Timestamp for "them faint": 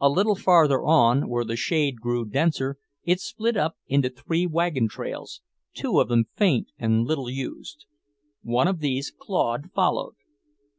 6.08-6.68